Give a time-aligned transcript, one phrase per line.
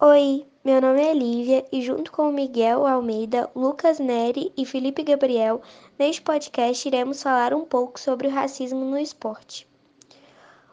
[0.00, 5.62] Oi, meu nome é Lívia e junto com Miguel Almeida, Lucas Neri e Felipe Gabriel,
[5.96, 9.68] neste podcast iremos falar um pouco sobre o racismo no esporte.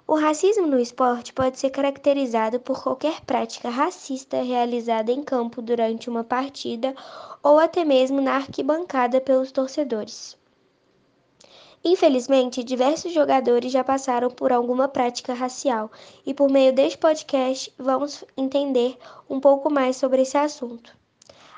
[0.08, 6.10] O racismo no esporte pode ser caracterizado por qualquer prática racista realizada em campo durante
[6.10, 6.96] uma partida
[7.44, 10.36] ou até mesmo na arquibancada pelos torcedores.
[11.84, 15.92] Infelizmente, diversos jogadores já passaram por alguma prática racial
[16.24, 20.96] e por meio deste podcast vamos entender um pouco mais sobre esse assunto.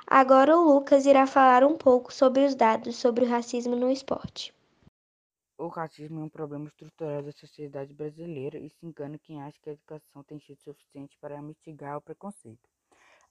[0.08, 4.54] Agora o Lucas irá falar um pouco sobre os dados sobre o racismo no esporte.
[5.58, 9.70] O racismo é um problema estrutural da sociedade brasileira e se engana quem acha que
[9.70, 12.70] a educação tem sido suficiente para mitigar o preconceito.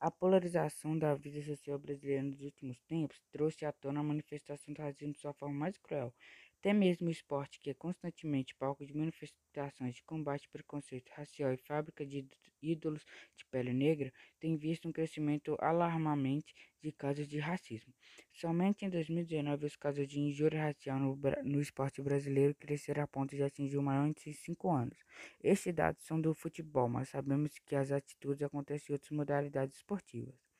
[0.00, 4.82] A polarização da vida social brasileira nos últimos tempos trouxe à tona a manifestação do
[4.82, 6.12] racismo de sua forma mais cruel,
[6.62, 11.56] até mesmo o esporte, que é constantemente palco de manifestações de combate preconceito racial e
[11.56, 12.24] fábrica de
[12.62, 13.04] ídolos
[13.36, 17.92] de pele negra, tem visto um crescimento alarmante de casos de racismo.
[18.32, 23.34] Somente em 2019, os casos de injúria racial no, no esporte brasileiro cresceram a ponto
[23.34, 24.98] de atingir o maior índice em cinco anos.
[25.42, 30.51] Estes dados são do futebol, mas sabemos que as atitudes acontecem em outras modalidades esportivas.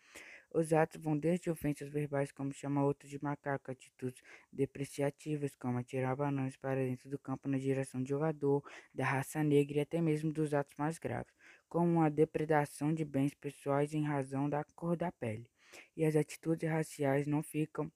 [0.55, 4.22] Os atos vão desde ofensas verbais, como chamar outro de macaco, atitudes
[4.53, 8.62] depreciativas, como atirar bananas para dentro do campo na direção de jogador,
[8.94, 11.34] da raça negra e até mesmo dos atos mais graves,
[11.69, 15.50] como a depredação de bens pessoais em razão da cor da pele.
[15.97, 17.91] E as atitudes raciais não ficam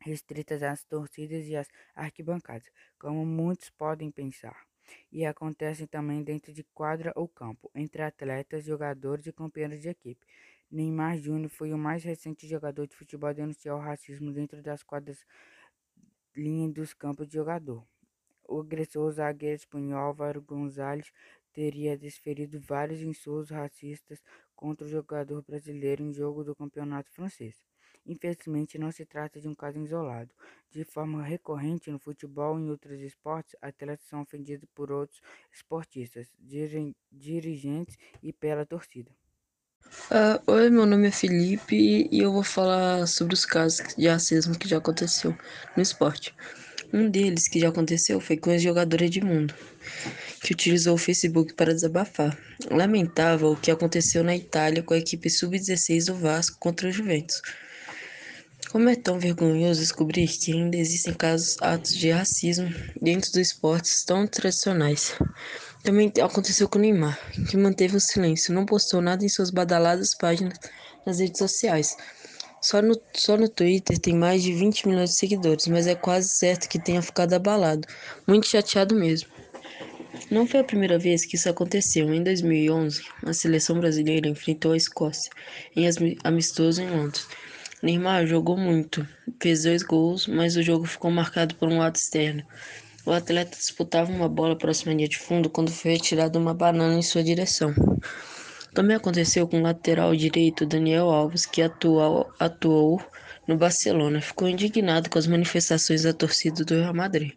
[0.00, 4.69] restritas às torcidas e às arquibancadas, como muitos podem pensar.
[5.12, 10.26] E acontecem também dentro de quadra ou campo, entre atletas, jogadores e companheiros de equipe.
[10.70, 14.82] Neymar Júnior foi o mais recente jogador de futebol a denunciar o racismo dentro das
[14.82, 15.24] quadras
[16.36, 17.84] linha dos campos de jogador.
[18.48, 21.12] O agressor zagueiro espanhol Álvaro Gonzalez
[21.52, 24.22] teria desferido vários insultos racistas
[24.56, 27.56] contra o jogador brasileiro em jogo do campeonato francês.
[28.06, 30.30] Infelizmente, não se trata de um caso isolado.
[30.70, 35.20] De forma recorrente no futebol e em outros esportes, atletas são ofendidos por outros
[35.52, 36.28] esportistas,
[37.10, 39.10] dirigentes e pela torcida.
[40.10, 44.58] Uh, oi, meu nome é Felipe e eu vou falar sobre os casos de racismo
[44.58, 45.36] que já aconteceu
[45.76, 46.34] no esporte.
[46.92, 49.54] Um deles que já aconteceu foi com a jogadora Edmundo,
[50.42, 52.36] que utilizou o Facebook para desabafar.
[52.68, 57.40] Lamentável o que aconteceu na Itália com a equipe sub-16 do Vasco contra o Juventus.
[58.70, 62.72] Como é tão vergonhoso descobrir que ainda existem casos, atos de racismo
[63.02, 65.12] dentro dos esportes tão tradicionais.
[65.82, 70.14] Também aconteceu com o Neymar, que manteve o silêncio, não postou nada em suas badaladas
[70.14, 70.56] páginas
[71.04, 71.96] nas redes sociais.
[72.62, 76.28] Só no, só no Twitter tem mais de 20 milhões de seguidores, mas é quase
[76.28, 77.88] certo que tenha ficado abalado,
[78.24, 79.28] muito chateado mesmo.
[80.30, 82.14] Não foi a primeira vez que isso aconteceu.
[82.14, 85.32] Em 2011, a seleção brasileira enfrentou a Escócia
[85.74, 85.88] em
[86.22, 87.26] amistoso em Londres.
[87.82, 89.06] Neymar jogou muito,
[89.40, 92.44] fez dois gols, mas o jogo ficou marcado por um ato externo.
[93.06, 96.94] O atleta disputava uma bola próxima à linha de fundo quando foi retirada uma banana
[96.94, 97.74] em sua direção.
[98.74, 103.02] Também aconteceu com o lateral direito Daniel Alves, que atuou, atuou
[103.48, 104.20] no Barcelona.
[104.20, 107.32] Ficou indignado com as manifestações da torcida do Real Madrid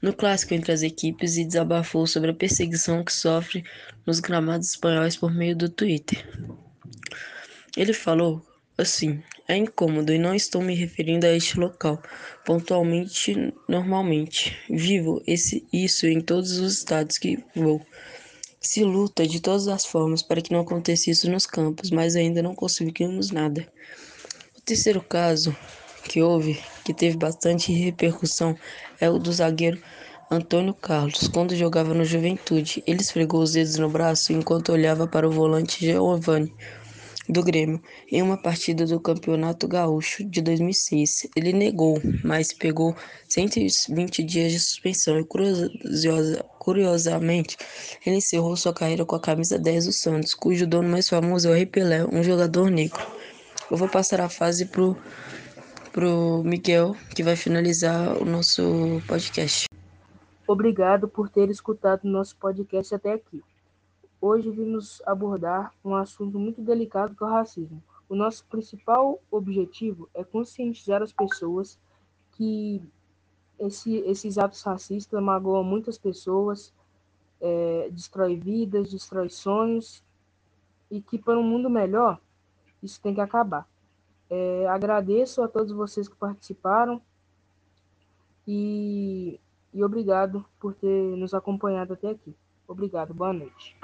[0.00, 3.64] no clássico entre as equipes e desabafou sobre a perseguição que sofre
[4.06, 6.24] nos gramados espanhóis por meio do Twitter.
[7.76, 8.42] Ele falou
[8.76, 12.00] assim: é incômodo e não estou me referindo a este local
[12.44, 14.54] pontualmente, normalmente.
[14.68, 17.80] Vivo esse, isso em todos os estados que vou.
[18.60, 22.42] Se luta de todas as formas para que não aconteça isso nos campos, mas ainda
[22.42, 23.66] não conseguimos nada.
[24.54, 25.56] O terceiro caso
[26.04, 28.54] que houve, que teve bastante repercussão,
[29.00, 29.80] é o do zagueiro
[30.30, 32.82] Antônio Carlos, quando jogava no Juventude.
[32.86, 36.52] Ele esfregou os dedos no braço enquanto olhava para o volante Giovanni
[37.28, 37.80] do Grêmio
[38.10, 41.28] em uma partida do Campeonato Gaúcho de 2006.
[41.36, 42.96] Ele negou, mas pegou
[43.28, 47.56] 120 dias de suspensão e curiosa, curiosamente
[48.04, 51.50] ele encerrou sua carreira com a camisa 10 do Santos, cujo dono mais famoso é
[51.50, 53.04] o Rei Pelé, um jogador negro.
[53.70, 54.96] Eu vou passar a fase pro
[55.92, 59.66] pro Miguel, que vai finalizar o nosso podcast.
[60.46, 63.42] Obrigado por ter escutado nosso podcast até aqui.
[64.20, 67.82] Hoje vimos abordar um assunto muito delicado que é o racismo.
[68.08, 71.78] O nosso principal objetivo é conscientizar as pessoas
[72.32, 72.82] que
[73.58, 76.72] esse, esses atos racistas magoam muitas pessoas,
[77.40, 80.02] é, destrói vidas, destrói sonhos,
[80.90, 82.20] e que para um mundo melhor
[82.82, 83.68] isso tem que acabar.
[84.30, 87.00] É, agradeço a todos vocês que participaram
[88.46, 89.38] e,
[89.72, 92.34] e obrigado por ter nos acompanhado até aqui.
[92.66, 93.76] Obrigado, boa noite.